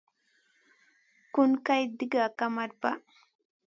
Ku 1.33 1.41
nʼa 1.49 1.61
Kay 1.65 1.83
diga 1.97 2.23
kamada. 2.37 2.91